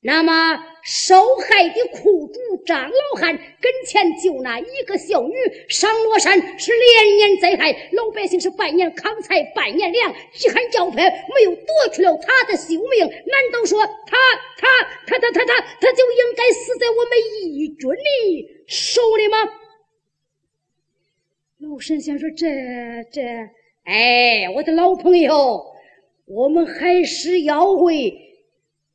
[0.04, 5.34] 那么受害的苦主张老汉跟前就那一个小女
[5.68, 14.16] 上罗山，是连年灾害，老百姓是半年糠菜半年粮，饥寒交迫，没有夺去了他的性命，难道说他
[14.58, 14.68] 他
[15.06, 19.38] 他他他他他就应该死在我们义军的手里吗？
[21.60, 22.48] 老神仙说：“这
[23.12, 23.22] 这，
[23.84, 25.64] 哎，我的老朋友，
[26.26, 28.12] 我们还是要为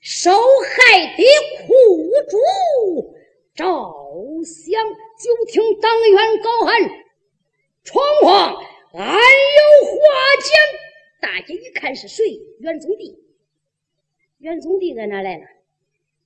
[0.09, 1.23] 受害的
[1.67, 3.13] 苦主
[3.53, 3.93] 赵
[4.45, 4.81] 想。
[5.17, 6.79] 就听党员高喊
[7.83, 8.55] ：‘闯王，
[8.93, 9.97] 俺有话
[10.39, 10.53] 讲！’
[11.19, 12.23] 大家一看是谁？
[12.59, 13.17] 袁宗帝。
[14.37, 15.43] 袁宗帝在哪来了？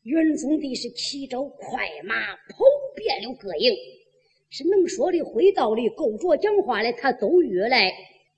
[0.03, 2.65] 袁宗帝是骑着快马，跑
[2.95, 3.73] 遍了各营。”
[4.51, 7.91] 是能说的、会道的、够着讲话的，他都约来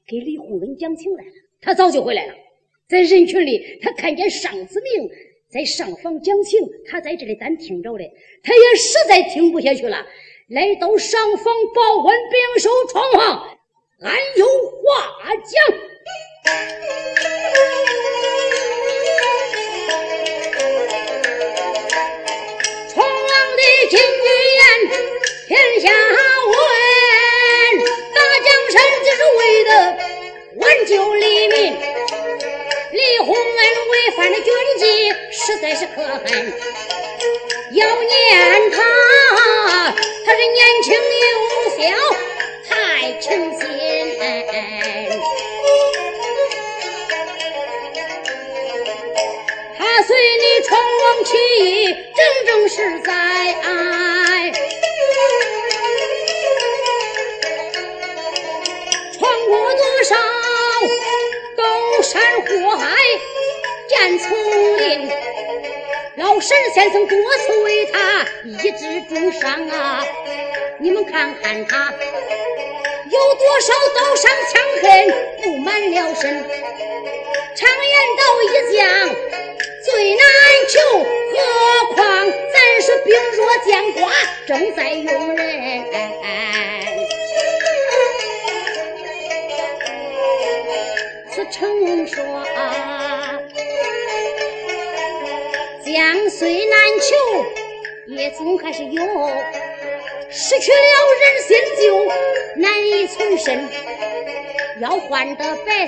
[0.08, 1.32] 给李洪恩讲情来了。
[1.60, 2.34] 他早就回来了，
[2.88, 5.10] 在人群里，他看见尚子明
[5.54, 10.04] 在上方讲情，他在这里单听着嘞，他也实在听不下去了，
[10.48, 13.58] 来到上房报官兵手闯房，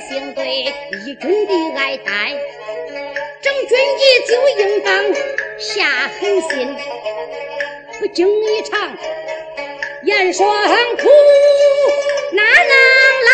[0.09, 0.45] 得百姓对
[1.05, 2.37] 义军的爱戴，
[3.41, 4.93] 整军衣就应当
[5.57, 5.85] 下
[6.19, 6.75] 狠心，
[7.99, 8.95] 不经一场
[10.03, 10.47] 严霜
[10.97, 11.09] 苦，
[12.33, 12.73] 哪能
[13.25, 13.33] 来？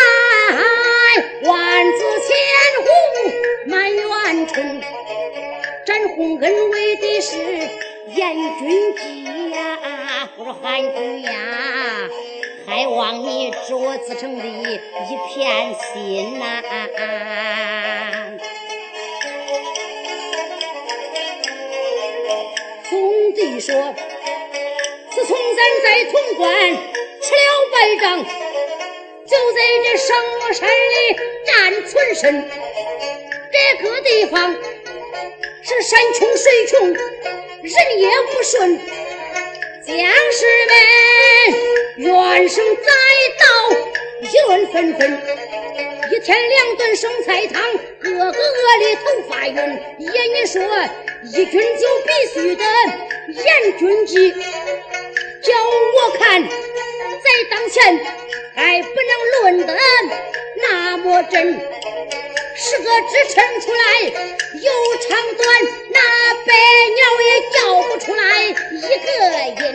[1.44, 2.30] 万紫千
[2.84, 2.86] 红
[3.66, 4.80] 满园春，
[5.84, 11.32] 展宏恩为的是严军机呀，不是汉军呀，
[12.66, 14.68] 还望你知我自成的一
[15.28, 16.62] 片心呐。
[22.88, 23.94] 总的说，
[25.10, 26.48] 自从咱在潼关
[27.20, 28.24] 吃了败仗。
[29.24, 30.72] 就在这上罗山里
[31.46, 31.50] 站
[31.86, 32.50] 村身，
[33.50, 34.54] 这个地方
[35.62, 38.78] 是山穷水穷，人也不顺，
[39.86, 40.72] 将士们
[41.96, 42.82] 怨声载
[43.38, 43.46] 道，
[44.22, 45.22] 议论纷纷。
[46.10, 47.62] 一天两顿生菜汤，
[48.00, 49.56] 个个饿里头发晕。
[49.98, 50.62] 爷你说，
[51.24, 52.64] 一军就必须得
[53.28, 55.52] 严军纪，叫
[55.96, 56.48] 我看在
[57.50, 58.00] 当前。
[58.54, 59.76] 还不能论得
[60.62, 61.52] 那么真，
[62.54, 65.42] 十个支撑出来有长短，
[65.90, 65.98] 那
[66.44, 66.52] 百
[66.94, 68.80] 鸟也叫不出来一
[69.60, 69.70] 个音。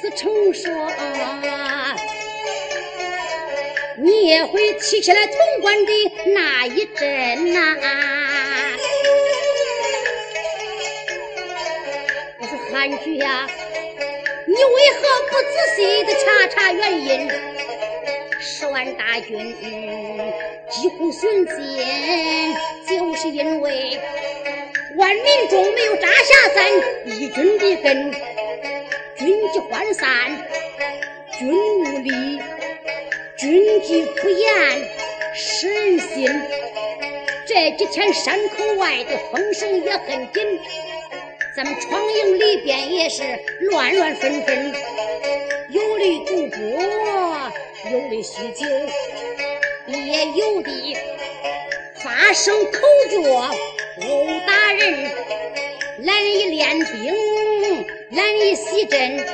[0.00, 0.70] 子成说，
[3.96, 5.92] 你也会提起来潼关的
[6.34, 7.76] 那一阵呐。
[12.40, 13.46] 我说韩剧呀，
[14.46, 17.30] 你为何不仔细的查查原因？
[18.40, 19.54] 十万大军
[20.68, 21.56] 几乎殉尽，
[22.88, 24.00] 就是因为
[24.96, 26.70] 万民众没有扎下咱
[27.06, 28.12] 义军的根，
[29.16, 30.46] 军纪涣散，
[31.38, 32.40] 军无力，
[33.38, 34.52] 军纪不严，
[35.34, 36.28] 使人心。
[37.46, 40.60] 这几天山口外的风声也很紧。
[41.56, 43.22] 咱们闯营里边也是
[43.70, 44.72] 乱乱纷纷，
[45.70, 46.82] 有的赌博，
[47.90, 48.66] 有的酗酒，
[49.86, 50.96] 也有的
[52.02, 52.80] 发生口
[53.10, 53.54] 角
[54.08, 55.10] 殴打人，
[55.98, 59.24] 难以练兵，难以习阵，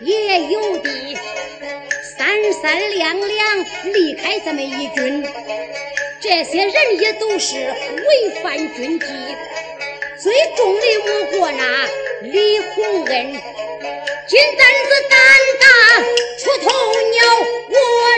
[0.00, 0.90] 也有的
[2.16, 5.26] 三三两两离开咱们义军，
[6.20, 9.06] 这些人也都是违反军纪。
[10.20, 11.88] 最重的不过那
[12.22, 13.32] 李洪恩，
[14.26, 15.18] 金胆子胆
[15.60, 15.66] 大
[16.38, 16.68] 出头
[17.10, 17.18] 鸟，
[17.68, 17.74] 我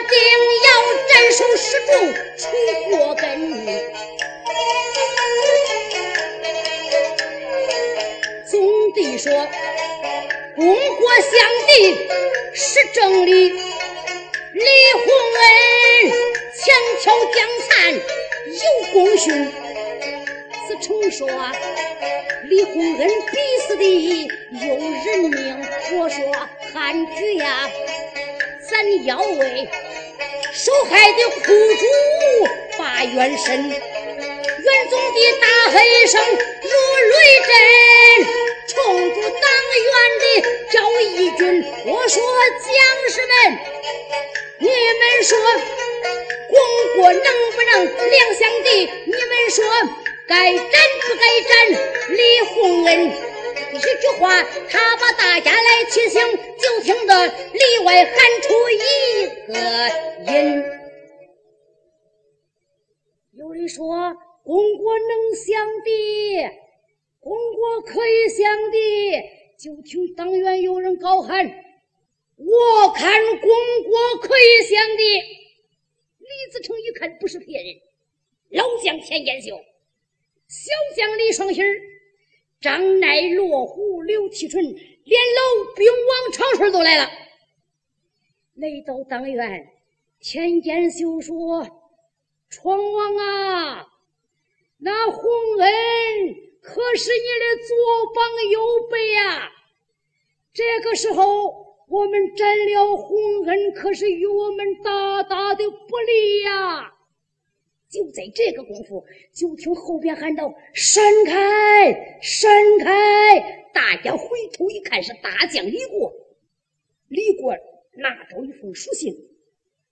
[0.08, 0.18] 定
[0.66, 0.68] 要
[1.08, 1.92] 斩首示众
[2.38, 2.40] 除
[2.90, 3.24] 祸根。
[8.91, 9.32] 总的说，
[10.57, 11.32] 功过相
[11.66, 12.09] 抵
[12.53, 13.51] 是正理。
[14.53, 15.05] 李洪
[15.38, 16.12] 恩
[16.57, 19.47] 强挑江残有功勋，
[20.66, 21.28] 子成说。
[22.49, 23.38] 李洪恩必
[23.68, 26.18] 死的有人命，我说
[26.72, 27.70] 汉局呀，
[28.68, 29.68] 咱要为
[30.53, 31.86] 受害的苦主
[32.76, 33.68] 把冤伸。
[33.68, 36.70] 袁宗的大黑声如
[37.11, 37.16] 雷
[37.47, 37.53] 震，
[38.84, 39.46] 共主党
[39.86, 40.24] 员的
[40.70, 41.64] 叫义军。
[41.86, 42.22] 我说
[42.60, 42.72] 将
[43.10, 43.32] 士们，
[44.58, 45.38] 你们说
[46.48, 46.56] 功
[46.96, 47.72] 过能不能
[48.10, 48.68] 两相抵？
[49.06, 49.64] 你们说。
[50.28, 51.52] 该斩不该斩？
[52.10, 52.22] 李
[52.54, 52.88] 洪恩
[53.72, 56.22] 一句话，他把大家来提醒，
[56.56, 59.52] 就听得里外喊出一个
[60.32, 60.64] 音。
[63.32, 64.14] 有人说
[64.44, 65.90] 功过能相抵，
[67.20, 68.78] 功过可以相抵。
[69.58, 71.46] 就听党员有人高喊
[72.36, 73.50] ：“我看功
[73.84, 75.02] 过可以相抵。”
[76.18, 77.74] 李自成一看不是别人，
[78.50, 79.54] 老将田建秀。
[80.48, 81.60] 小将李双喜、
[82.60, 87.10] 张乃、罗虎、刘提纯，连老兵王长顺都来了。
[88.54, 89.68] 来到当院，
[90.20, 91.68] 田建秀说
[92.48, 93.86] ：“闯王啊，
[94.78, 95.22] 那洪
[95.58, 95.70] 恩
[96.62, 99.50] 可是你的左膀右臂呀！
[100.52, 106.92] 这个时候我们斩了洪恩，可是与我们大大的不利呀！”
[107.90, 109.04] 就在这个功夫，
[109.34, 113.40] 就听后边喊道：“闪开，闪开！”
[113.74, 116.12] 大家回头一看，是大将李国。
[117.08, 117.52] 李国
[117.94, 119.12] 拿着一封书信，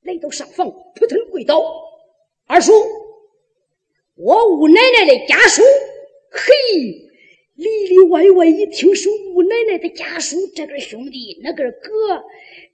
[0.02, 1.60] 来到上房，扑腾跪倒
[2.46, 2.72] ：“二叔，
[4.14, 5.62] 我吴奶奶的家书。”
[6.30, 7.08] 嘿。
[7.56, 12.22] 里里外外一听是吴奶奶的家书，这个兄弟那个哥，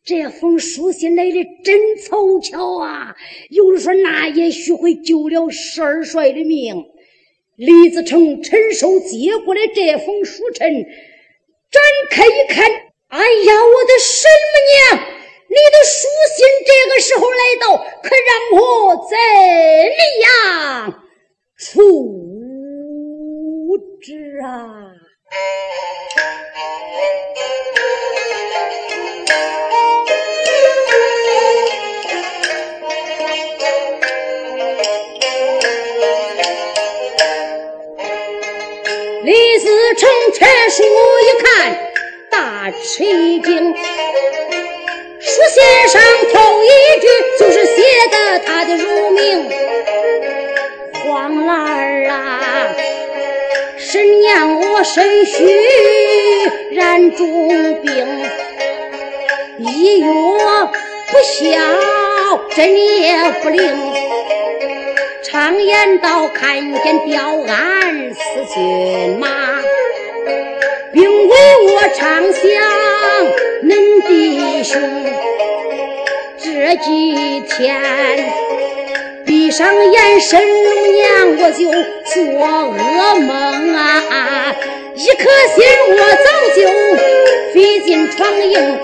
[0.05, 3.17] 这封书信来的真凑巧啊！
[3.49, 6.85] 有人说那也许会救了十二帅的命。
[7.57, 12.71] 李自成陈寿接过来这封书陈，展开一看，
[13.09, 15.09] 哎呀，我的神母娘！
[15.49, 19.17] 你的书信这个时候来到，可让我怎
[19.97, 21.03] 么样
[21.57, 22.34] 处？
[24.05, 24.13] 知
[24.45, 24.51] 啊，
[39.23, 41.79] 李自成拆书一看，
[42.31, 43.75] 大吃一惊。
[45.19, 46.69] 书信上头一
[47.01, 47.07] 句
[47.39, 49.51] 就是写的他的乳名，
[50.93, 52.75] 黄兰儿啊。
[53.95, 55.45] 神娘，我身虚
[56.73, 58.09] 染重病，
[59.59, 60.09] 医药
[60.67, 61.61] 不效，
[62.57, 63.63] 针也不灵。
[65.23, 68.21] 常言道，看见吊鞍似
[68.53, 69.29] 骏马，
[70.93, 71.37] 并为
[71.69, 72.43] 我唱响
[73.63, 74.83] 恁弟兄。
[76.37, 78.64] 这几天。
[79.45, 81.71] 闭上眼神龙娘我就
[82.15, 84.57] 做噩梦啊
[84.95, 86.27] 一颗心我早
[86.57, 88.79] 就飞进床营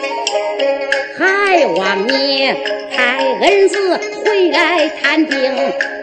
[1.16, 2.54] 还望你
[2.94, 5.50] 派恩子回来探病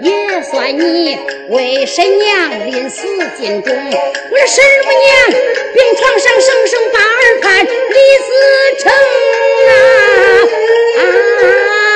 [0.01, 3.05] 也算你为神娘临死
[3.38, 5.39] 尽忠我的神母娘
[5.72, 7.68] 病床上生生把儿盼李
[8.26, 8.91] 自成
[9.70, 9.72] 啊。
[10.97, 11.87] 啊。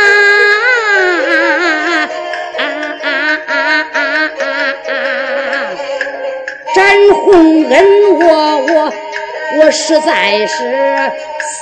[7.01, 7.85] 你洪恩
[8.19, 8.93] 我我
[9.57, 11.11] 我实在是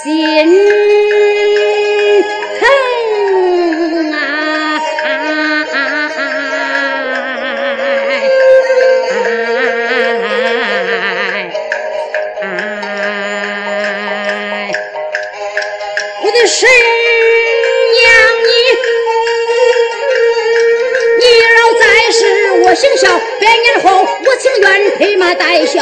[0.03, 1.38] 心。
[24.99, 25.79] 情愿披麻戴孝。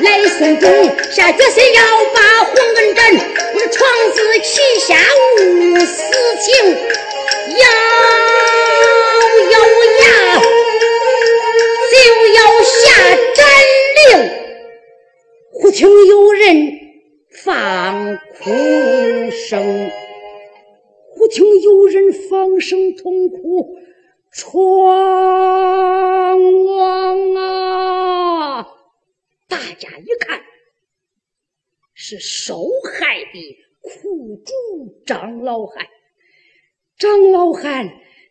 [0.00, 0.68] 来送终，
[1.10, 3.14] 下决心要把黄恩斩。
[3.54, 4.94] 我是床子旗下
[5.40, 6.02] 无私
[6.40, 6.76] 情，
[7.56, 7.64] 咬
[9.52, 9.56] 咬
[10.02, 10.04] 牙
[11.92, 11.96] 就
[12.34, 12.74] 要下
[13.34, 13.38] 斩
[13.96, 14.30] 令。
[15.52, 16.44] 忽听有人
[17.44, 18.50] 放哭
[19.30, 19.90] 声，
[21.14, 23.76] 忽听有人放声痛哭，
[24.38, 24.52] 闯
[26.66, 28.68] 王啊！
[29.48, 30.38] 大家一看，
[31.94, 34.52] 是受害的苦主
[35.06, 35.86] 张老汉。
[36.98, 37.88] 张老汉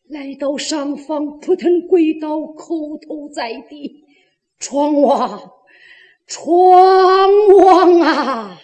[0.07, 4.05] 来到上方，扑腾跪倒，叩头在地
[4.61, 5.53] ：“闯王，
[6.27, 8.61] 闯王啊！”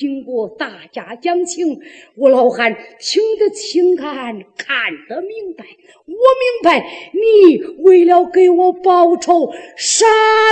[0.00, 1.78] 经过大家讲情，
[2.16, 5.66] 我老汉听得清看，看得明白。
[6.06, 10.06] 我明白，你为了给我报仇，杀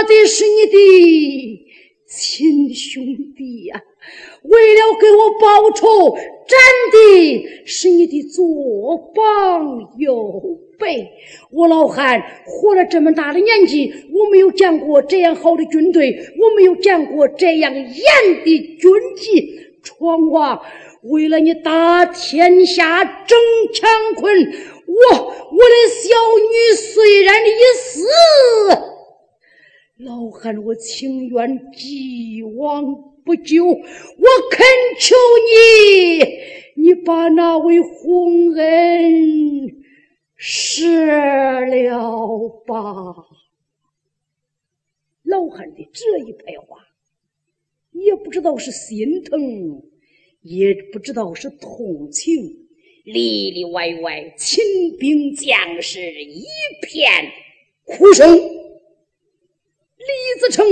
[0.06, 1.66] 的是你的
[2.06, 3.02] 亲兄
[3.34, 3.80] 弟呀；
[4.42, 6.58] 为了给我报仇，斩
[6.92, 11.08] 的是你的左膀右背。
[11.50, 17.84] 我老汉活了这么大的年纪，我没有见过这样好的军队，我没有见过这样严
[18.44, 19.58] 的军纪。
[19.82, 20.60] 闯王
[21.04, 23.38] 为了你打天下争
[23.72, 24.34] 乾坤，
[24.86, 26.08] 我我的小
[26.50, 28.04] 女虽然已死，
[29.98, 32.84] 老汉我情愿既往
[33.24, 33.64] 不咎。
[33.66, 33.74] 我
[34.50, 34.66] 恳
[34.98, 35.16] 求
[36.76, 39.74] 你，你把那位洪恩
[40.38, 42.74] 是了吧。
[45.24, 46.78] 老汉的这一排话。
[47.92, 49.82] 也不知道是心疼，
[50.42, 52.68] 也不知道是同情，
[53.02, 54.62] 里里外外，秦
[54.98, 56.44] 兵将士一
[56.80, 57.10] 片
[57.82, 58.38] 哭声。
[58.38, 60.06] 李
[60.38, 60.64] 自成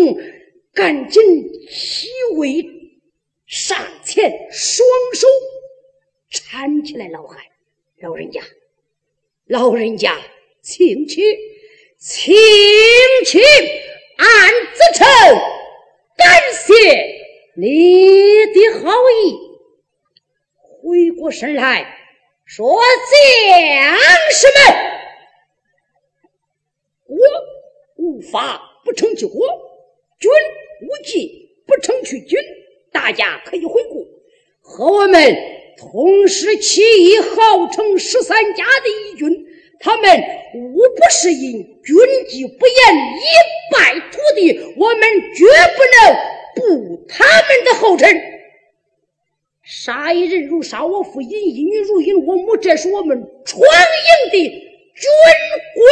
[0.73, 1.21] 赶紧
[1.69, 2.07] 起
[2.37, 2.65] 位
[3.45, 5.27] 上前，双手
[6.31, 7.43] 搀起来老汉，
[7.99, 8.41] 老人家，
[9.49, 10.19] 老人家，
[10.61, 11.23] 请起，
[11.99, 12.35] 请
[13.25, 13.41] 起，
[14.17, 15.07] 俺子成
[16.17, 17.15] 感谢。
[17.55, 19.39] 你的好意，
[20.61, 21.97] 回过神来
[22.45, 22.69] 说
[23.13, 23.97] ：“将
[24.33, 24.59] 士们，
[27.07, 27.17] 国
[27.95, 29.47] 无法不成其国，
[30.19, 30.29] 君
[30.83, 32.37] 无计不成其君。
[32.91, 34.05] 大家可以回顾，
[34.61, 35.37] 和我们
[35.79, 39.47] 同时起义，号称十三家的义军，
[39.81, 40.25] 他们
[40.55, 41.53] 无不是因
[41.83, 41.97] 军
[42.29, 44.75] 纪不严，一败涂地。
[44.77, 45.01] 我们
[45.35, 45.45] 绝
[45.77, 48.09] 不能。”步他们的后尘，
[49.63, 53.15] 杀一人如杀我父，引一女如引我母，这是我们
[53.45, 55.11] 闯营的军
[55.75, 55.85] 规。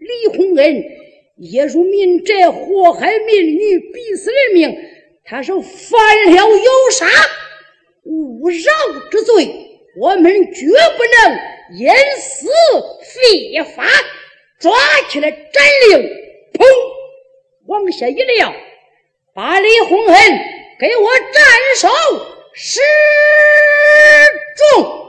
[0.00, 0.84] 李洪恩
[1.36, 4.76] 夜入民宅，祸害民女，逼死人命，
[5.24, 7.06] 他是犯了有杀
[8.40, 9.48] 不饶之罪
[10.00, 10.66] 我们绝
[10.96, 11.38] 不能
[11.78, 11.88] 因
[12.18, 12.46] 私
[13.04, 13.84] 废法
[14.58, 14.72] 抓
[15.08, 15.40] 起来斩
[15.90, 15.98] 了
[16.52, 16.64] 砰！
[17.66, 18.52] 往下一撂
[19.34, 20.38] 把李洪恩
[20.80, 21.88] 给我斩首
[22.54, 22.80] 示
[24.56, 25.07] 众！